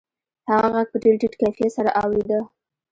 [0.49, 2.39] هغه غږ په ډېر ټیټ کیفیت سره اورېده